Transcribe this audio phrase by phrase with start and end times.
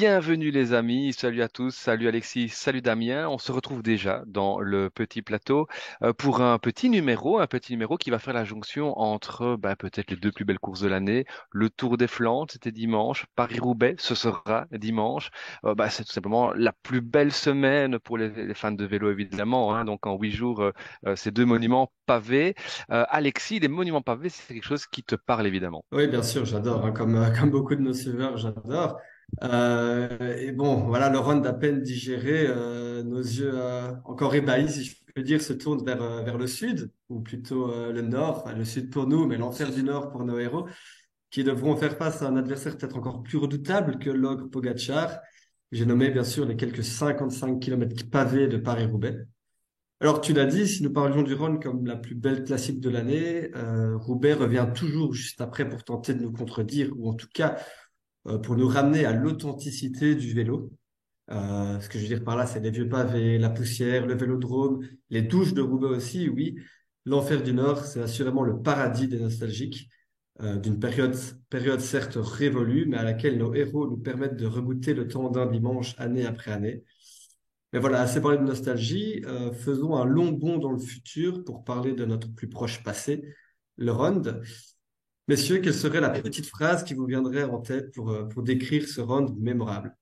[0.00, 3.28] Bienvenue les amis, salut à tous, salut Alexis, salut Damien.
[3.28, 5.66] On se retrouve déjà dans le petit plateau
[6.04, 9.74] euh, pour un petit numéro, un petit numéro qui va faire la jonction entre bah,
[9.74, 11.24] peut-être les deux plus belles courses de l'année.
[11.50, 13.26] Le Tour des Flandres, c'était dimanche.
[13.34, 15.30] Paris-Roubaix, ce sera dimanche.
[15.64, 19.74] Euh, bah, c'est tout simplement la plus belle semaine pour les, fans de vélo évidemment.
[19.74, 19.84] Hein.
[19.84, 22.54] Donc en huit jours, euh, ces deux monuments pavés.
[22.88, 25.84] Alexis, les monuments pavés, c'est quelque chose qui te parle évidemment.
[25.90, 26.86] Oui, bien sûr, j'adore.
[26.86, 26.92] Hein.
[26.92, 29.00] Comme, comme beaucoup de nos suiveurs, j'adore.
[29.42, 34.70] Euh, et bon, voilà, le round à peine digéré, euh, nos yeux euh, encore ébahis,
[34.70, 38.02] si je peux dire, se tournent vers, euh, vers le sud, ou plutôt euh, le
[38.02, 40.66] nord, le sud pour nous, mais l'enfer du nord pour nos héros,
[41.30, 45.18] qui devront faire face à un adversaire peut-être encore plus redoutable que l'ogre Pogachar.
[45.72, 49.26] J'ai nommé bien sûr les quelques 55 km pavés de Paris-Roubaix.
[50.00, 52.88] Alors, tu l'as dit, si nous parlions du Rhône comme la plus belle classique de
[52.88, 57.26] l'année, euh, Roubaix revient toujours juste après pour tenter de nous contredire, ou en tout
[57.34, 57.56] cas
[58.42, 60.70] pour nous ramener à l'authenticité du vélo.
[61.30, 64.14] Euh, ce que je veux dire par là, c'est les vieux pavés, la poussière, le
[64.14, 66.56] vélodrome, les douches de Roubaix aussi, oui.
[67.04, 69.88] L'enfer du Nord, c'est assurément le paradis des nostalgiques,
[70.40, 71.16] euh, d'une période,
[71.50, 75.46] période certes révolue, mais à laquelle nos héros nous permettent de regoûter le temps d'un
[75.46, 76.84] dimanche année après année.
[77.72, 81.64] Mais voilà, assez parlé de nostalgie, euh, faisons un long bond dans le futur pour
[81.64, 83.22] parler de notre plus proche passé,
[83.76, 84.42] le Ronde.
[85.28, 88.88] Messieurs, quelle serait la petite phrase qui vous viendrait en tête pour, euh, pour décrire
[88.88, 89.96] ce round mémorable?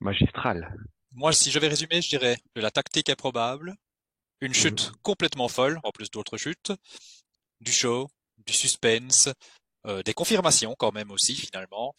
[0.00, 0.76] Magistral.
[1.12, 3.74] Moi, si je vais résumer, je dirais de la tactique improbable,
[4.40, 4.96] une chute Mhm.
[5.02, 6.72] complètement folle, en plus d'autres chutes,
[7.60, 8.08] du show,
[8.46, 9.30] du suspense,
[9.86, 11.94] euh, des confirmations quand même aussi finalement,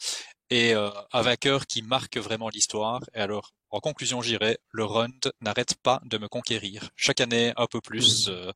[0.49, 3.01] et euh, un vainqueur qui marque vraiment l'histoire.
[3.15, 6.89] Et alors, en conclusion, j'irais, le round n'arrête pas de me conquérir.
[6.95, 8.33] Chaque année, un peu plus, Mhm.
[8.35, 8.53] euh,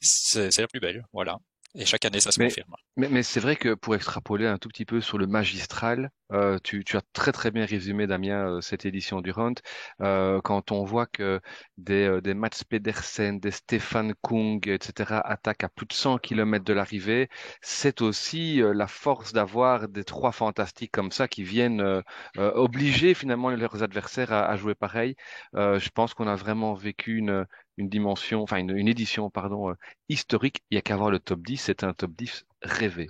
[0.00, 1.38] c'est c'est la plus belle, voilà.
[1.74, 2.74] Et chaque année, ça se Mais, confirme.
[2.96, 6.58] mais, mais c'est vrai que pour extrapoler un tout petit peu sur le magistral, euh,
[6.62, 9.58] tu, tu as très très bien résumé, Damien, euh, cette édition du Round.
[10.00, 11.40] Euh, quand on voit que
[11.76, 16.72] des, des Mats Pedersen, des Stefan Kung, etc., attaquent à plus de 100 km de
[16.72, 17.28] l'arrivée,
[17.62, 22.02] c'est aussi la force d'avoir des trois fantastiques comme ça qui viennent euh,
[22.36, 25.16] obliger finalement leurs adversaires à, à jouer pareil.
[25.54, 27.46] Je pense qu'on a vraiment vécu une,
[27.80, 29.74] une dimension, enfin une, une édition, pardon, euh,
[30.08, 30.62] historique.
[30.70, 33.08] Il n'y a qu'à voir le top 10, c'est un top 10 rêvé.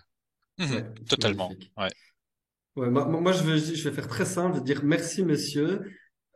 [0.59, 1.51] Mhm, Ouais, totalement.
[1.77, 1.91] Ouais.
[2.77, 5.81] Ouais, moi, moi, je vais, je vais faire très simple, je vais dire merci messieurs,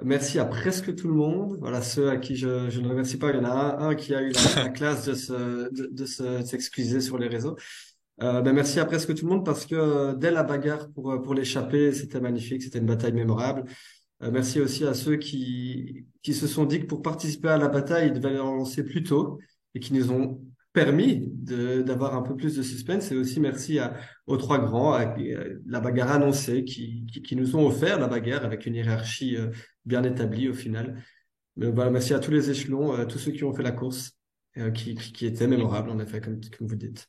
[0.02, 1.56] merci à presque tout le monde.
[1.60, 3.94] Voilà, ceux à qui je, je ne remercie pas, il y en a un, un
[3.94, 5.32] qui a eu la, la classe de se,
[5.72, 7.56] de, de se, de s'excuser sur les réseaux.
[8.22, 11.20] Euh, ben merci à presque tout le monde parce que euh, dès la bagarre pour,
[11.22, 13.64] pour l'échapper, c'était magnifique, c'était une bataille mémorable.
[14.22, 17.68] Euh, merci aussi à ceux qui, qui se sont dit que pour participer à la
[17.68, 19.38] bataille, ils devaient en lancer plus tôt
[19.74, 20.40] et qui nous ont
[20.72, 23.10] permis d'avoir un peu plus de suspense.
[23.12, 23.78] Et aussi merci
[24.26, 25.14] aux trois grands, à,
[25.66, 29.50] la bagarre annoncée, qui, qui, nous ont offert la bagarre avec une hiérarchie euh,
[29.84, 31.02] bien établie au final.
[31.56, 34.12] Mais voilà, merci à tous les échelons, à tous ceux qui ont fait la course,
[34.58, 37.08] euh, qui, qui, qui étaient mémorables, en effet, comme vous dites.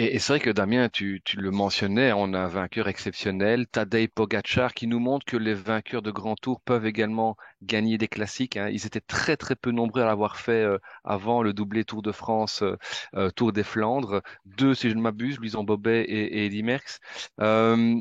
[0.00, 3.66] Et, et c'est vrai que Damien, tu, tu le mentionnais, on a un vainqueur exceptionnel,
[3.66, 8.06] Tadej Pogacar, qui nous montre que les vainqueurs de grands tours peuvent également gagner des
[8.08, 8.56] classiques.
[8.56, 8.68] hein.
[8.70, 12.12] Ils étaient très très peu nombreux à l'avoir fait euh, avant le doublé Tour de
[12.12, 12.76] France, euh,
[13.16, 14.22] euh, Tour des Flandres.
[14.44, 17.00] Deux, si je ne m'abuse, Louison Bobet et, et Eddy Merckx.
[17.40, 18.00] Euh,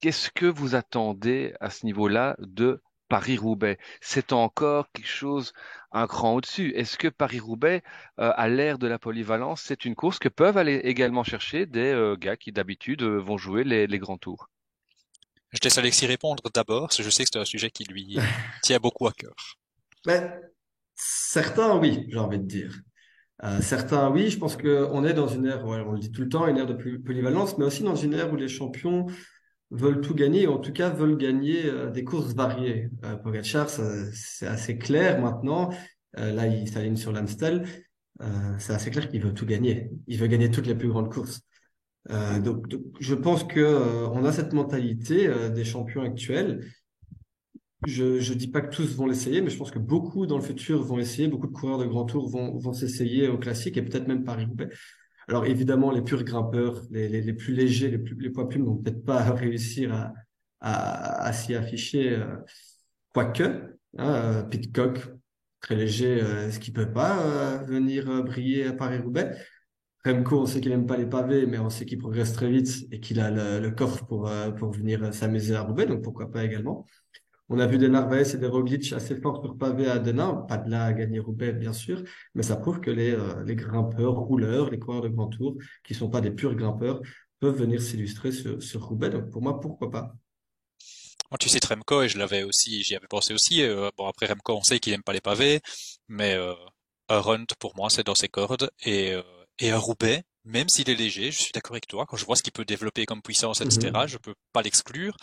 [0.00, 3.78] Qu'est-ce que vous attendez à ce niveau-là de Paris-Roubaix?
[4.00, 5.52] C'est encore quelque chose
[5.92, 6.72] un cran au-dessus.
[6.76, 7.82] Est-ce que Paris-Roubaix,
[8.20, 11.92] euh, à l'ère de la polyvalence, c'est une course que peuvent aller également chercher des
[11.92, 14.48] euh, gars qui d'habitude euh, vont jouer les, les grands tours?
[15.52, 18.18] Je laisse Alexis répondre d'abord, parce que je sais que c'est un sujet qui lui
[18.62, 19.34] tient beaucoup à cœur.
[20.06, 20.40] Mais
[20.94, 22.74] certains, oui, j'ai envie de dire.
[23.44, 26.22] Euh, certains, oui, je pense qu'on est dans une ère, ouais, on le dit tout
[26.22, 29.06] le temps, une ère de poly- polyvalence, mais aussi dans une ère où les champions
[29.72, 32.90] veulent tout gagner, ou en tout cas veulent gagner euh, des courses variées.
[33.04, 35.70] Euh, Pogacar, c'est assez clair maintenant.
[36.18, 37.64] Euh, là, il s'aligne sur l'Amstel.
[38.20, 39.90] Euh, c'est assez clair qu'il veut tout gagner.
[40.06, 41.40] Il veut gagner toutes les plus grandes courses.
[42.42, 42.66] Donc,
[42.98, 46.66] je pense que on a cette mentalité des champions actuels.
[47.86, 50.42] Je je dis pas que tous vont l'essayer, mais je pense que beaucoup dans le
[50.42, 51.28] futur vont essayer.
[51.28, 54.70] Beaucoup de coureurs de grand tour vont vont s'essayer au classique et peut-être même Paris-Roubaix.
[55.28, 59.04] Alors évidemment, les purs grimpeurs, les, plus légers, les plus les poids plumes vont peut-être
[59.04, 60.12] pas réussir
[60.60, 62.36] à s'y afficher, euh,
[63.12, 63.42] quoique.
[63.98, 65.00] Hein, euh, Pidcock,
[65.60, 69.36] très léger, euh, est-ce qu'il peut pas venir briller à Paris-Roubaix?
[70.04, 72.86] Remco, on sait qu'il aime pas les pavés, mais on sait qu'il progresse très vite
[72.90, 76.86] et qu'il a le, coffre pour, pour venir s'amuser à Roubaix, donc pourquoi pas également.
[77.54, 80.56] On a vu des Narvaez et des Roglic assez forts sur pavé à Denain, pas
[80.56, 82.02] de là à gagner Roubaix, bien sûr,
[82.34, 86.08] mais ça prouve que les, euh, grimpeurs, rouleurs, les coureurs de grand tour, qui sont
[86.08, 87.02] pas des purs grimpeurs,
[87.40, 89.10] peuvent venir s'illustrer sur, Roubaix.
[89.10, 90.14] Donc pour moi, pourquoi pas?
[91.38, 94.56] Tu cites Remco, et je l'avais aussi, j'y avais pensé aussi, euh, bon après Remco
[94.56, 95.60] on sait qu'il aime pas les pavés,
[96.08, 96.54] mais euh,
[97.10, 99.14] un run pour moi c'est dans ses cordes, et,
[99.58, 102.36] et un Roubaix, même s'il est léger, je suis d'accord avec toi, quand je vois
[102.36, 104.08] ce qu'il peut développer comme puissance, etc., Mhm.
[104.08, 105.16] je peux pas l'exclure.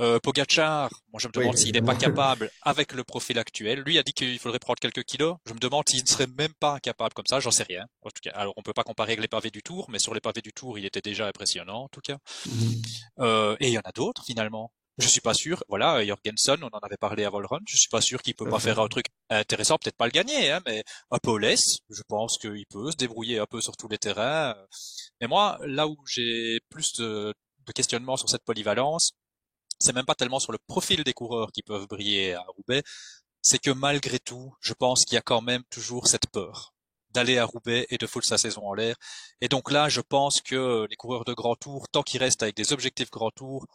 [0.00, 3.80] Euh, Pogacar, moi je me Oui, demande s'il n'est pas capable avec le profil actuel.
[3.86, 5.36] Lui a dit qu'il faudrait prendre quelques kilos.
[5.46, 7.86] Je me demande s'il ne serait même pas capable comme ça, j'en sais rien.
[8.02, 10.14] En tout cas, alors on peut pas comparer avec les pavés du Tour, mais sur
[10.14, 12.18] les pavés du Tour, il était déjà impressionnant en tout cas.
[12.46, 12.82] Mhm.
[13.20, 14.72] Euh, et il y en a d'autres finalement.
[14.98, 15.62] Je suis pas sûr.
[15.68, 17.60] Voilà, Jorgensen, on en avait parlé le run.
[17.66, 20.12] Je suis pas sûr qu'il peut à pas faire un truc intéressant, peut-être pas le
[20.12, 21.78] gagner, hein, mais un peu less.
[21.90, 24.54] Je pense qu'il peut se débrouiller un peu sur tous les terrains.
[25.20, 27.34] Mais moi, là où j'ai plus de,
[27.66, 29.12] de questionnements sur cette polyvalence,
[29.80, 32.82] c'est même pas tellement sur le profil des coureurs qui peuvent briller à Roubaix,
[33.42, 36.72] c'est que malgré tout, je pense qu'il y a quand même toujours cette peur
[37.10, 38.96] d'aller à Roubaix et de foutre sa saison en l'air.
[39.40, 42.56] Et donc là, je pense que les coureurs de grand tour, tant qu'ils restent avec
[42.56, 43.66] des objectifs grand tour,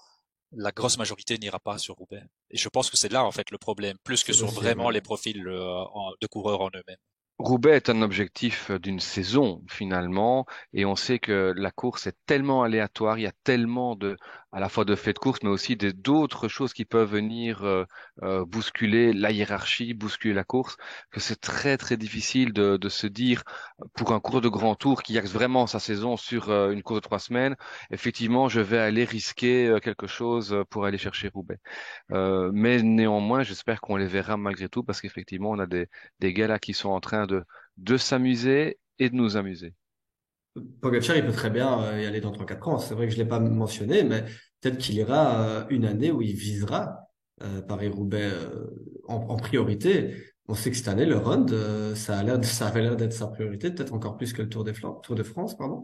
[0.51, 2.23] la grosse majorité n'ira pas sur Roubaix.
[2.49, 5.01] Et je pense que c'est là en fait le problème, plus que sur vraiment les
[5.01, 5.83] profils euh,
[6.21, 6.97] de coureurs en eux-mêmes.
[7.39, 12.63] Roubaix est un objectif d'une saison finalement, et on sait que la course est tellement
[12.63, 14.17] aléatoire, il y a tellement de,
[14.51, 17.85] à la fois de faits de course, mais aussi d'autres choses qui peuvent venir euh,
[18.23, 20.77] euh, bousculer la hiérarchie, bousculer la course,
[21.11, 23.43] que c'est très très difficile de, de se dire
[23.95, 26.97] pour un cours de grand tour qui axe vraiment sa saison sur euh, une course
[26.99, 27.55] de trois semaines,
[27.91, 31.59] effectivement, je vais aller risquer euh, quelque chose pour aller chercher Roubaix.
[32.11, 35.87] Euh, mais néanmoins, j'espère qu'on les verra malgré tout, parce qu'effectivement, on a des
[36.19, 37.43] des gars là qui sont en train de,
[37.77, 39.73] de s'amuser et de nous amuser.
[40.81, 42.79] Pogacar, il peut très bien euh, y aller dans 3-4 ans.
[42.79, 44.23] C'est vrai que je l'ai pas mentionné, mais
[44.61, 47.09] peut-être qu'il ira euh, une année où il visera
[47.43, 48.31] euh, Paris-Roubaix
[49.07, 50.15] en, priorité.
[50.47, 51.45] On sait que cette année, le Run,
[51.95, 54.49] ça a l'air, de- ça avait l'air d'être sa priorité, peut-être encore plus que le
[54.49, 55.83] Tour des Tour de France, pardon.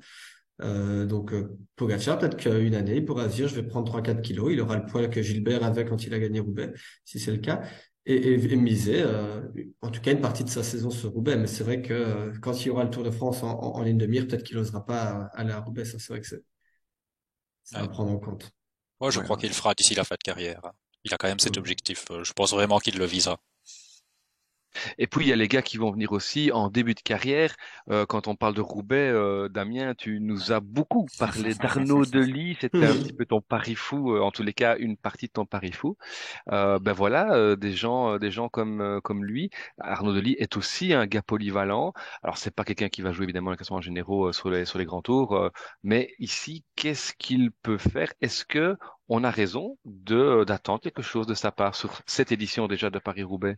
[0.61, 1.33] Euh, donc
[1.75, 4.51] Pogacar, peut-être qu'une année, il pourra se dire, je vais prendre 3-4 kilos.
[4.51, 6.71] Il aura le poids que Gilbert avait quand il a gagné Roubaix,
[7.03, 7.61] si c'est le cas,
[8.05, 9.41] et, et, et miser, euh,
[9.81, 11.37] en tout cas, une partie de sa saison sur Roubaix.
[11.37, 13.75] Mais c'est vrai que euh, quand il y aura le Tour de France en, en-
[13.77, 15.85] en ligne de mire, peut-être qu'il n'osera pas aller à Roubaix.
[15.85, 16.43] Ça, c'est vrai que c'est,
[17.73, 17.87] à Ouais.
[17.87, 18.51] prendre en compte.
[18.99, 19.21] Moi, je Ouais.
[19.21, 20.59] crois qu'il le fera d'ici la fin de carrière.
[20.65, 20.73] hein.
[21.05, 21.57] Il a quand même cet Mhm.
[21.57, 22.11] objectif.
[22.11, 23.39] Euh, Je pense vraiment qu'il le visera.
[24.97, 27.55] Et puis, il y a les gars qui vont venir aussi en début de carrière.
[27.89, 32.57] Euh, quand on parle de Roubaix, euh, Damien, tu nous as beaucoup parlé d'Arnaud Delis.
[32.61, 35.31] C'était un petit peu ton pari fou, euh, en tous les cas, une partie de
[35.33, 35.97] ton pari fou.
[36.51, 39.49] Euh, ben voilà, euh, des gens, euh, des gens comme euh, comme lui.
[39.79, 41.93] Arnaud Delis est aussi un gars polyvalent.
[42.23, 44.79] Alors c'est pas quelqu'un qui va jouer évidemment les classements généraux euh, sur les sur
[44.79, 45.49] les grands tours, euh,
[45.83, 48.11] mais ici, qu'est-ce qu'il peut faire?
[48.21, 48.77] Est-ce que
[49.09, 52.99] on a raison de d'attendre quelque chose de sa part sur cette édition déjà de
[52.99, 53.57] Paris-Roubaix?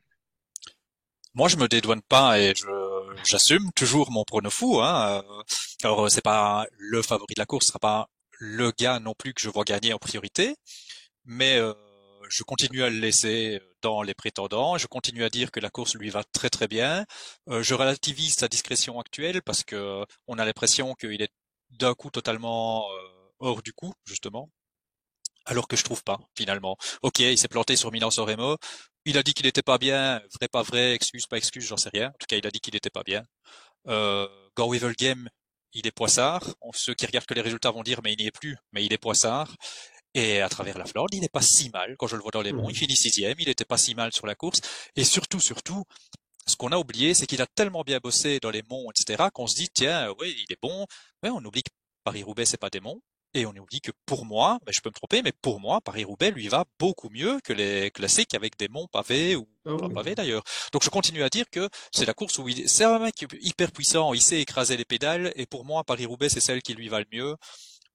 [1.37, 2.65] Moi, je me dédouane pas et je
[3.23, 4.81] j'assume toujours mon prono fou.
[4.81, 5.23] Hein.
[5.23, 5.43] Euh,
[5.83, 9.13] Alors, euh, c'est pas le favori de la course, ce sera pas le gars non
[9.13, 10.55] plus que je vois gagner en priorité,
[11.25, 11.73] mais euh,
[12.29, 14.79] je continue à le laisser dans les prétendants.
[14.79, 17.05] Je continue à dire que la course lui va très très bien.
[17.49, 21.33] Euh, je relativise sa discrétion actuelle parce que on a l'impression qu'il est
[21.69, 22.95] d'un coup totalement euh,
[23.39, 24.49] hors du coup, justement.
[25.49, 26.77] Alors que je trouve pas, finalement.
[27.01, 28.57] Ok, il s'est planté sur Milan Soremo.
[29.05, 30.21] Il a dit qu'il n'était pas bien.
[30.39, 32.09] Vrai, pas vrai, excuse, pas excuse, j'en sais rien.
[32.09, 33.23] En tout cas, il a dit qu'il n'était pas bien.
[33.87, 35.29] Euh, Gore Game,
[35.73, 36.43] il est poissard.
[36.73, 38.57] Ceux qui regardent que les résultats vont dire, mais il n'y est plus.
[38.73, 39.55] Mais il est poissard.
[40.13, 41.95] Et à travers la Flandre, il n'est pas si mal.
[41.97, 42.71] Quand je le vois dans les monts, Mhm.
[42.71, 43.35] il finit sixième.
[43.39, 44.59] Il n'était pas si mal sur la course.
[44.97, 45.83] Et surtout, surtout,
[46.45, 49.47] ce qu'on a oublié, c'est qu'il a tellement bien bossé dans les monts, etc., qu'on
[49.47, 50.85] se dit, tiens, oui, il est bon.
[51.23, 51.69] Mais on oublie que
[52.03, 53.01] Paris-Roubaix, c'est pas des monts.
[53.33, 56.31] Et on oublie que pour moi, mais je peux me tromper, mais pour moi, Paris-Roubaix
[56.31, 60.15] lui va beaucoup mieux que les classiques avec des monts pavés ou Ah pas pavés
[60.15, 60.43] d'ailleurs.
[60.71, 63.71] Donc je continue à dire que c'est la course où il, c'est un mec hyper
[63.71, 66.99] puissant, il sait écraser les pédales, et pour moi, Paris-Roubaix, c'est celle qui lui va
[66.99, 67.35] le mieux.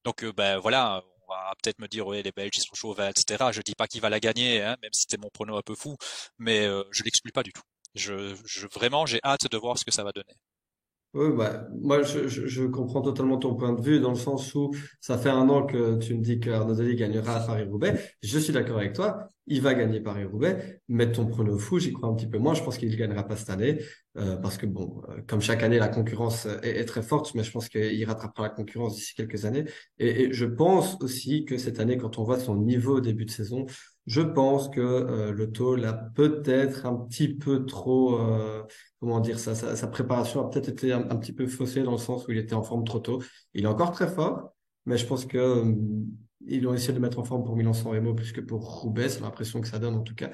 [0.04, 2.94] Donc euh, ben voilà, on va peut-être me dire ouais les Belges ils sont chauds,
[3.00, 3.50] etc.
[3.52, 5.74] Je dis pas qu'il va la gagner, hein, même si c'était mon prono un peu
[5.74, 5.96] fou,
[6.38, 7.62] mais euh, je l'exclus pas du tout.
[7.94, 10.34] Je, je vraiment j'ai hâte de voir ce que ça va donner.
[11.14, 14.70] Oui, bah, moi, je, je, comprends totalement ton point de vue dans le sens où
[14.98, 18.00] ça fait un an que tu me dis que Arnaud Delis gagnera à Paris-Roubaix.
[18.22, 19.28] Je suis d'accord avec toi.
[19.46, 20.80] Il va gagner Paris-Roubaix.
[20.88, 22.54] Mais ton prono fou, j'y crois un petit peu moins.
[22.54, 23.78] Je pense qu'il ne gagnera pas cette année.
[24.16, 27.50] euh, parce que bon, euh, comme chaque année, la concurrence est, très forte, mais je
[27.52, 29.64] pense qu'il rattrapera la concurrence d'ici quelques années.
[29.98, 33.26] Et, et je pense aussi que cette année, quand on voit son niveau au début
[33.26, 33.66] de saison,
[34.06, 38.62] je pense que euh, le taux l'a peut-être un petit peu trop, euh,
[39.00, 42.26] comment dire, ça, sa, préparation a peut-être été un, petit peu faussée dans le sens
[42.26, 43.22] où il était en forme trop tôt.
[43.54, 44.54] Il est encore très fort,
[44.86, 45.74] mais je pense que euh,
[46.46, 49.20] ils ont essayé de mettre en forme pour Milan-San Remo plus que pour Roubaix, c'est
[49.20, 50.30] l'impression que ça donne en tout cas.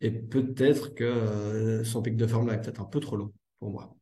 [0.00, 3.32] Et peut-être que euh, son pic de forme là est peut-être un peu trop long
[3.58, 3.94] pour moi.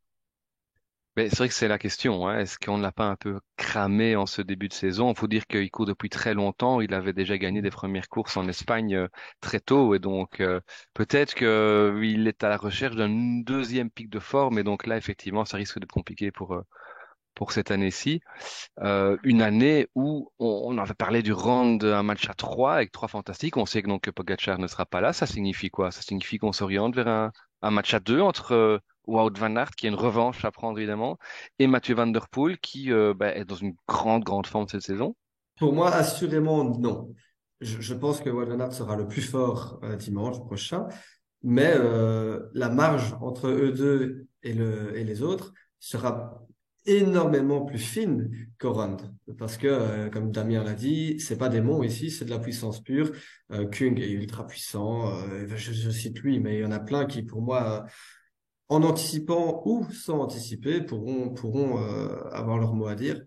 [1.19, 2.29] Mais c'est vrai que c'est la question.
[2.29, 2.39] Hein.
[2.39, 5.11] Est-ce qu'on ne l'a pas un peu cramé en ce début de saison?
[5.11, 6.81] Il faut dire qu'il court depuis très longtemps.
[6.81, 9.09] Il avait déjà gagné des premières courses en Espagne euh,
[9.41, 9.97] très tôt.
[9.97, 10.61] Et donc, euh,
[10.95, 14.61] peut-être qu'il est à la recherche d'un deuxième pic de forme.
[14.61, 16.63] Et donc là, effectivement, ça risque d'être compliqué pour, euh,
[17.35, 18.21] pour cette année-ci.
[19.25, 23.09] une année où on, on, avait parlé du round d'un match à trois avec trois
[23.09, 23.57] fantastiques.
[23.57, 25.13] On sait que donc Pogacar ne sera pas là.
[25.13, 25.91] Ça signifie quoi?
[25.91, 27.33] Ça signifie qu'on s'oriente vers un,
[27.63, 31.19] un match à deux entre Wout van Aert, qui a une revanche à prendre évidemment,
[31.59, 34.83] et Mathieu Van Der Poel, qui euh, bah, est dans une grande, grande forme cette
[34.83, 35.17] saison
[35.59, 37.15] Pour moi, assurément non.
[37.61, 40.87] Je, pense que Wout van Aert sera le plus fort euh, dimanche prochain,
[41.43, 46.45] mais euh, la marge entre eux deux et, le, et les autres sera
[46.87, 49.13] énormément plus fine qu'au round.
[49.39, 52.81] Parce que, comme Damien l'a dit, c'est pas des monts ici, c'est de la puissance
[52.81, 53.11] pure.
[53.51, 55.13] Kung est ultra puissant.
[55.47, 57.85] je, je, cite lui, mais il y en a plein qui, pour moi,
[58.69, 63.21] en anticipant ou sans anticiper, pourront, pourront euh, avoir leur mot à dire.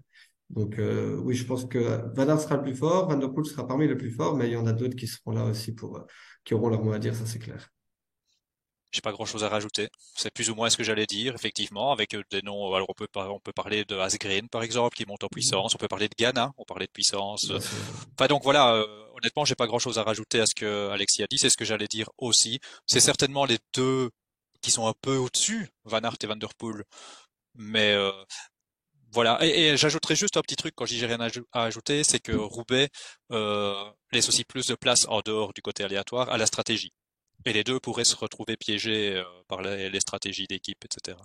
[0.50, 3.68] Donc euh, oui, je pense que Van sera le plus fort, Van Der Poel sera
[3.68, 5.98] parmi les plus forts, mais il y en a d'autres qui seront là aussi pour
[5.98, 6.02] euh,
[6.44, 7.70] qui auront leur mot à dire, ça c'est clair.
[8.92, 9.88] J'ai pas grand chose à rajouter.
[10.18, 12.74] C'est plus ou moins ce que j'allais dire, effectivement, avec des noms.
[12.74, 15.74] Alors on peut on peut parler de Asgreen par exemple qui monte en puissance.
[15.74, 17.54] On peut parler de Ghana, on parlait de puissance.
[18.18, 18.86] Enfin donc voilà.
[19.16, 21.38] honnêtement, j'ai pas grand chose à rajouter à ce que Alexis a dit.
[21.38, 22.60] C'est ce que j'allais dire aussi.
[22.86, 24.10] C'est certainement les deux
[24.62, 26.84] qui sont un peu au-dessus, Van Aert et Van Der Poel.
[27.56, 28.12] Mais euh,
[29.12, 29.38] voilà.
[29.44, 32.90] Et, j'ajouterais juste un petit truc quand j'ai rien à, ajouter, c'est que Roubaix
[33.32, 33.74] euh,
[34.12, 36.94] laisse aussi plus de place en dehors du côté aléatoire à la stratégie.
[37.46, 41.18] Et les deux pourraient se retrouver piégés euh, par les, stratégies d'équipe, etc.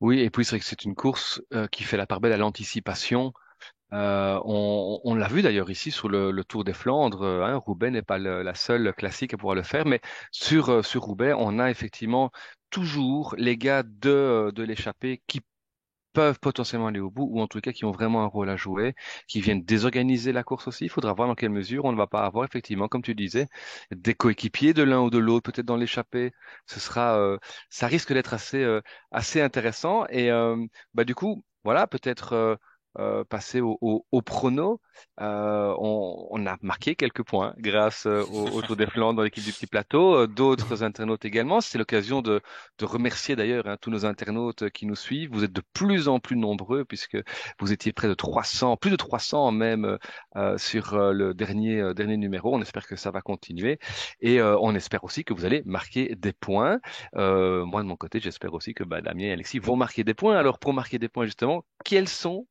[0.00, 2.38] Oui, et puis c'est vrai que c'est une course qui fait la part belle à
[2.38, 3.34] l'anticipation.
[3.92, 7.22] Euh, on, on l'a vu d'ailleurs ici sur le, le, Tour des Flandres.
[7.22, 10.82] Euh, hein, Roubaix n'est pas la seule classique à pouvoir le faire, mais sur, euh,
[10.82, 12.30] sur Roubaix, on a effectivement
[12.70, 15.40] toujours les gars de, de l'échappée qui
[16.12, 18.56] peuvent potentiellement aller au bout, ou en tout cas qui ont vraiment un rôle à
[18.56, 18.94] jouer,
[19.28, 20.84] qui viennent désorganiser la course aussi.
[20.86, 23.46] Il faudra voir dans quelle mesure on ne va pas avoir effectivement, comme tu disais,
[23.92, 26.32] des coéquipiers de l'un ou de l'autre, peut-être dans l'échappée.
[26.66, 27.38] Ce sera, euh,
[27.70, 28.64] ça risque d'être assez,
[29.12, 30.06] assez intéressant.
[30.08, 30.30] Et
[30.94, 32.56] bah du coup, voilà, peut-être euh,
[33.28, 34.80] passer au, au, au prono,
[35.20, 39.22] euh, on, on, a marqué quelques points grâce euh, au, au Tour des Flandres dans
[39.22, 40.14] l'équipe du Petit Plateau.
[40.14, 41.60] Euh, d'autres internautes également.
[41.60, 42.40] C'est l'occasion de,
[42.78, 45.30] de, remercier d'ailleurs hein, tous nos internautes qui nous suivent.
[45.32, 47.18] Vous êtes de plus en plus nombreux puisque
[47.58, 49.98] vous étiez près de 300, plus de 300 même
[50.36, 52.54] euh, sur le dernier dernier numéro.
[52.54, 53.78] On espère que ça va continuer
[54.20, 56.80] et on espère aussi que vous allez marquer des points.
[57.14, 60.36] moi de mon côté, j'espère aussi que bah, Damien et Alexis vont marquer des points.
[60.36, 62.46] Alors pour marquer des points justement, quels sont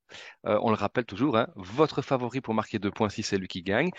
[0.45, 3.47] euh, on le rappelle toujours, hein, votre favori pour marquer deux points si c'est lui
[3.47, 3.91] qui gagne,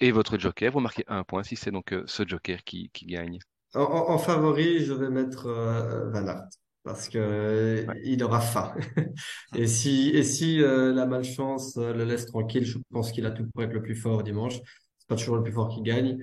[0.00, 3.38] et votre joker, vous marquez un point si c'est donc euh, ce joker qui, gagne.
[3.74, 6.48] En, favori, je vais mettre euh, Van Aert
[6.84, 8.74] parce que il aura faim.
[9.54, 13.62] et si et si la malchance le laisse tranquille, je pense qu'il a tout pour
[13.62, 14.58] être le plus fort dimanche.
[14.98, 16.18] C'est pas toujours le plus fort qui gagne,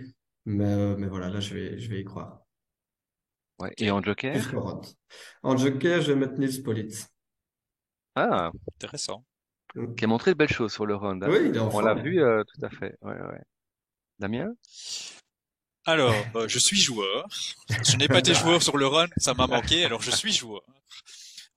[0.45, 2.45] mais mais voilà, là je vais je vais y croire.
[3.77, 4.35] Et en joker?
[5.43, 7.07] En joker, je vais mettre Nils Politz.
[8.15, 9.25] Ah, intéressant.
[9.97, 11.23] Qui a montré de belles choses sur le round.
[11.23, 11.27] Hein.
[11.29, 12.95] Oui, On l'a vu, euh, tout à fait.
[13.01, 13.41] Ouais, ouais.
[14.19, 14.53] Damien?
[15.85, 17.27] Alors, euh, je suis joueur.
[17.83, 20.63] Je n'ai pas été joueur sur le run, ça m'a manqué, alors je suis joueur.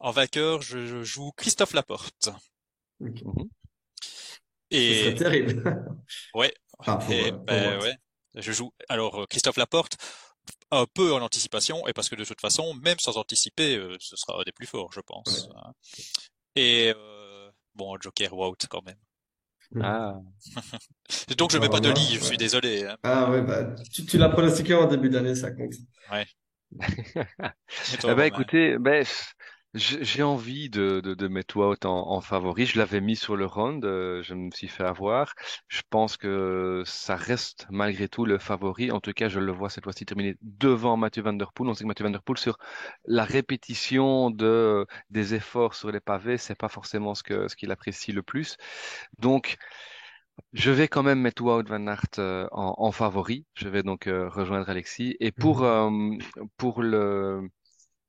[0.00, 2.30] En vainqueur, je, joue Christophe Laporte.
[3.00, 3.48] Mhm.
[4.70, 5.04] Et...
[5.04, 5.86] C'est terrible.
[6.34, 6.52] ouais.
[7.10, 7.96] et, euh, ben, ouais.
[8.34, 8.72] Je joue.
[8.88, 9.96] Alors, Christophe Laporte,
[10.70, 14.40] un peu en anticipation, et parce que de toute façon, même sans anticiper, ce sera
[14.40, 15.48] un des plus forts, je pense.
[15.56, 15.72] Hein.
[16.54, 16.92] Et
[17.78, 18.96] bon, Joker Wout quand même.
[19.70, 19.82] Hmm.
[19.82, 20.20] Ah.
[21.38, 22.84] Donc je mets pas de lit, je suis désolé.
[22.84, 22.96] Hein.
[23.02, 25.74] Ah ouais, bah, tu, tu l'as pronostiqué en début d'année, ça compte.
[26.10, 26.26] Ouais.
[26.80, 29.04] eh ben, écoutez, ben,
[29.74, 32.64] j'ai envie de, de, de mettre Wout en, en favori.
[32.66, 35.34] Je l'avais mis sur le round, euh, je me suis fait avoir.
[35.68, 38.90] Je pense que ça reste malgré tout le favori.
[38.90, 41.68] En tout cas, je le vois cette fois-ci terminer devant Mathieu Van Der Poel.
[41.68, 42.58] On sait que Mathieu Van Der Poel sur
[43.04, 47.70] la répétition de des efforts sur les pavés, c'est pas forcément ce que ce qu'il
[47.70, 48.56] apprécie le plus.
[49.18, 49.58] Donc
[50.52, 53.44] je vais quand même mettre Wout Van Aert euh, en, en, favori.
[53.54, 55.16] Je vais donc euh, rejoindre Alexis.
[55.20, 56.18] Et pour mhm.
[56.56, 57.50] pour le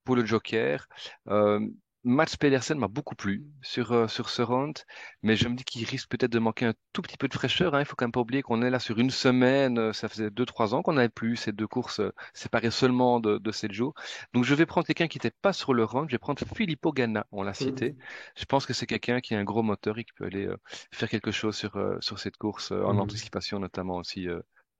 [0.10, 0.88] pour le Joker.
[1.28, 1.60] Euh,
[2.04, 4.76] Mats Pedersen m'a beaucoup plu sur, euh, sur ce round,
[5.22, 7.76] mais je me dis qu'il risque peut-être de manquer un tout petit peu de fraîcheur.
[7.76, 7.82] Hein.
[7.82, 9.78] Il faut quand même pas oublier qu'on est là sur une semaine.
[9.78, 13.20] Euh, ça faisait deux, trois ans qu'on n'avait plus ces deux courses euh, séparées seulement
[13.20, 13.94] de, de sept jours.
[14.34, 16.10] Donc je vais prendre quelqu'un qui n'était pas sur le round.
[16.10, 17.92] Je vais prendre Filippo Ganna, on l'a cité.
[17.92, 17.98] Mmh.
[18.38, 20.50] Je pense que c'est quelqu'un qui a un gros moteur et qui peut aller
[20.92, 23.00] faire quelque chose sur, sur cette course, en mmh.
[23.00, 24.28] anticipation notamment aussi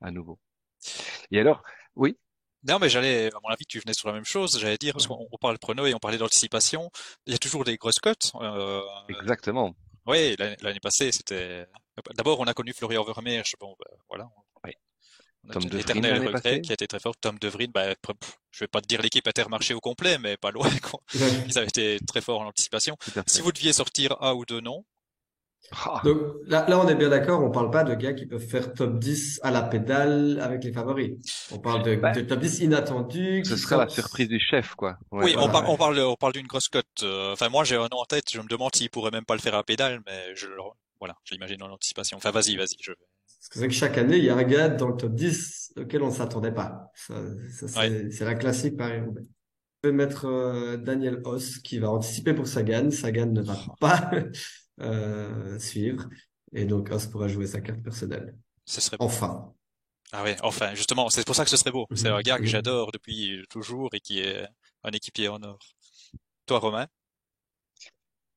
[0.02, 0.40] à nouveau.
[1.30, 1.62] Et alors,
[1.96, 2.18] oui?
[2.68, 4.60] Non, mais j'allais, à mon avis, tu venais sur la même chose.
[4.60, 6.90] J'allais dire, parce qu'on on parle prono et on parlait d'anticipation.
[7.26, 8.32] Il y a toujours des grosses cotes.
[8.36, 9.74] Euh, Exactement.
[10.08, 11.66] oui, l'année passée, c'était.
[12.16, 13.56] D'abord, on a connu Florian Vermeersch.
[13.60, 14.30] Bon, ben, voilà.
[14.66, 14.72] Oui.
[15.46, 16.62] On a Tom un De Vrij éternel l'année regret passée.
[16.62, 17.16] qui a été très fort.
[17.18, 20.36] Tom De Vrij, bah, pff, je vais pas te dire l'équipe Intermarché au complet, mais
[20.36, 20.70] pas loin.
[20.82, 21.00] quoi.
[21.14, 21.20] Ils
[21.58, 22.98] avaient été très forts en anticipation.
[23.26, 24.84] Si vous deviez sortir un ou deux noms,
[26.04, 28.74] Donc là, là, on est bien d'accord, on parle pas de gars qui peuvent faire
[28.74, 31.12] top 10 à la pédale avec les favoris.
[31.52, 34.98] On parle de, de top 10 inattendus ce qui sera la surprise du chef, quoi.
[35.12, 35.26] Ouais.
[35.26, 35.70] oui, on, voilà, par- ouais.
[35.70, 36.86] on parle, on parle d'une grosse cote.
[37.04, 38.26] euh, Enfin, moi, j'ai un nom en tête.
[38.32, 40.56] Je me demande s'il pourrait même pas le faire à pédale, mais je, le-
[41.00, 42.18] voilà, je l'imagine en anticipation.
[42.18, 42.76] Enfin, vas-y, vas-y.
[42.82, 42.92] Je...
[42.92, 45.74] Parce que c'est que chaque année, il y a un gars dans le top 10
[45.78, 46.92] auquel on ne s'attendait pas.
[46.96, 47.14] Ça,
[47.68, 47.68] ça,
[48.12, 49.22] c'est, la classique Paris-Roubaix.
[49.84, 52.92] Je vais mettre euh, Daniel Hoss qui va anticiper pour Sagan.
[52.92, 54.30] Sagan ne va pas euh,
[55.60, 56.10] suivre.
[56.54, 58.38] Et donc Hoss pourra jouer sa carte personnelle.
[58.66, 58.98] Ce serait.
[59.00, 59.54] Enfin.
[60.12, 61.88] Ah ouais, enfin, justement, c'est pour ça que ce serait beau.
[61.96, 62.50] C'est un Mhm, gars que mhm.
[62.50, 64.48] j'adore depuis toujours et qui est
[64.84, 65.60] un équipier en or.
[66.48, 66.88] Toi, Romain?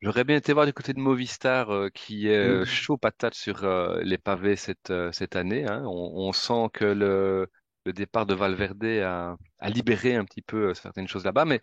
[0.02, 2.66] J'aurais bien été voir du côté de Movistar euh, qui est euh, Mhm.
[2.66, 5.64] chaud patate sur euh, les pavés cette, euh, cette année.
[5.66, 5.82] hein.
[5.86, 7.48] On, on sent que le,
[7.84, 11.60] le départ de Valverde a, a libéré un petit peu euh, certaines choses là-bas, mais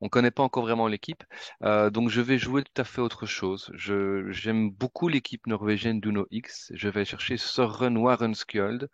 [0.00, 1.24] on connaît pas encore vraiment l'équipe.
[1.62, 3.70] Euh, donc je vais jouer tout à fait autre chose.
[3.74, 6.72] Je, j'aime beaucoup l'équipe norvégienne d'Uno X.
[6.74, 8.88] Je vais chercher Søren Warenskjold.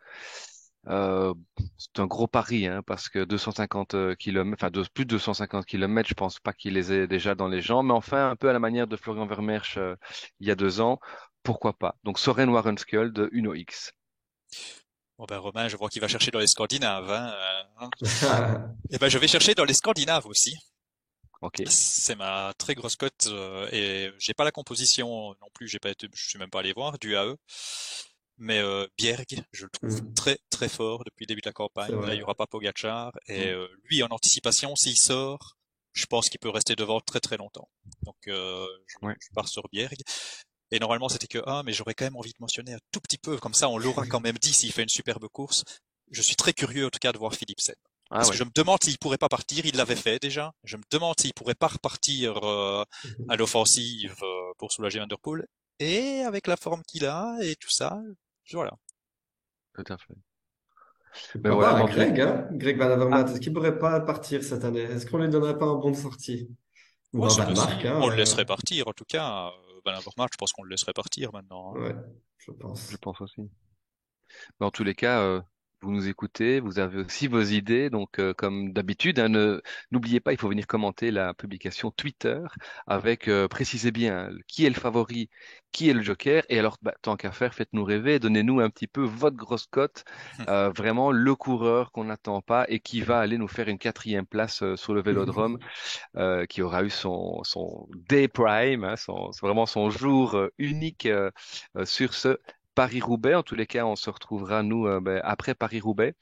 [0.86, 1.34] Euh,
[1.76, 6.14] c'est un gros pari, hein, parce que 250 km, enfin plus de 250 km, je
[6.14, 8.58] pense pas qu'il les ait déjà dans les jambes, mais enfin un peu à la
[8.58, 9.96] manière de Florian Vermeersch euh,
[10.40, 10.98] il y a deux ans,
[11.42, 11.96] pourquoi pas?
[12.04, 13.92] Donc Soren Warenskjold, Uno X.
[15.18, 17.10] Bon ben Romain, je vois qu'il va chercher dans les Scandinaves.
[17.10, 17.90] Hein, euh, hein.
[18.90, 20.54] Eh ben je vais chercher dans les Scandinaves aussi.
[21.40, 21.62] Ok.
[21.68, 25.08] C'est ma très grosse cote euh, et j'ai pas la composition
[25.40, 25.68] non plus.
[25.68, 27.34] J'ai pas été, je suis même pas allé voir du AE.
[28.38, 30.14] Mais euh, Bjerg, je le trouve Mhm.
[30.14, 31.92] très très fort depuis le début de la campagne.
[32.00, 33.58] Là, il y aura pas Pogacar et Mhm.
[33.58, 35.56] euh, lui en anticipation, s'il sort,
[35.92, 37.68] je pense qu'il peut rester devant très très longtemps.
[38.02, 39.14] Donc euh, je, Ouais.
[39.20, 39.96] je pars sur Bjerg.
[40.70, 43.18] Et normalement c'était que un, mais j'aurais quand même envie de mentionner un tout petit
[43.18, 45.64] peu, comme ça on l'aura quand même dit s'il fait une superbe course.
[46.10, 47.74] Je suis très curieux en tout cas de voir Philipsen.
[48.10, 48.32] Ah Parce ouais.
[48.32, 50.52] que je me demande s'il pourrait pas partir, il l'avait fait déjà.
[50.64, 52.82] Je me demande s'il pourrait pas repartir euh,
[53.28, 55.46] à l'offensive euh, pour soulager Van Der Poel.
[55.78, 58.00] Et avec la forme qu'il a et tout ça,
[58.52, 58.72] voilà.
[59.74, 60.14] Tout à fait.
[61.34, 62.48] Ben mais en tout- Greg, hein?
[62.52, 63.30] Greg Van Avermaet, Ah.
[63.30, 64.80] est-ce qu'il pourrait pas partir cette année?
[64.82, 66.48] Est-ce qu'on lui donnerait pas un bon de sortie?
[67.12, 69.50] Ou Ouais, on le- Mark, hein, on le euh, laisserait partir, en tout cas.
[69.96, 71.74] Je pense qu'on le laisserait partir maintenant.
[71.74, 71.80] hein.
[71.80, 71.94] Ouais,
[72.38, 72.90] je pense.
[72.90, 73.50] Je pense aussi.
[74.60, 75.40] Mais en tous les cas, euh,
[75.82, 79.62] vous nous écoutez, vous avez aussi vos idées, donc euh, comme d'habitude, hein, ne-
[79.92, 82.40] n'oubliez pas, il faut venir commenter la publication Twitter
[82.86, 85.30] avec euh, précisez bien qui est le favori,
[85.70, 88.88] qui est le joker, et alors bah, tant qu'à faire, faites-nous rêver, donnez-nous un petit
[88.88, 90.04] peu votre grosse cote,
[90.48, 94.26] euh, vraiment le coureur qu'on n'attend pas et qui va aller nous faire une quatrième
[94.26, 95.58] place euh, sur le Vélodrome,
[96.16, 101.08] euh, qui aura eu son son day prime, hein, son, vraiment son jour euh, unique
[101.84, 102.38] sur ce
[102.78, 103.34] Paris-Roubaix.
[103.34, 106.14] En tous les cas, on se retrouvera, nous, euh, ben, après Paris-Roubaix.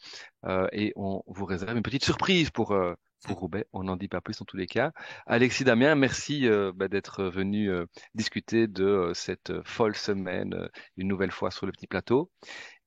[0.47, 2.95] Euh, et on vous réserve une petite surprise pour, euh,
[3.27, 3.67] pour Roubaix.
[3.75, 4.93] On n'en dit pas plus en tous les cas.
[5.27, 10.69] Alexis Damien, merci euh, ben, d'être venu euh, discuter de euh, cette folle semaine, euh,
[10.97, 12.31] une nouvelle fois sur le petit plateau.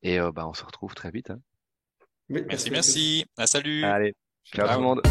[0.02, 1.30] Et euh, ben, on se retrouve très vite.
[1.30, 1.40] hein.
[2.30, 2.74] Oui, Merci, à tous.
[2.74, 3.26] merci.
[3.38, 3.84] Ah, salut.
[3.84, 4.14] Allez,
[4.52, 4.76] ciao Ciao.
[4.76, 5.02] tout le monde.